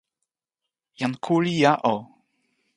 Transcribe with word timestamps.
jan 0.99 1.13
Kulija 1.25 1.73
o. 1.93 1.95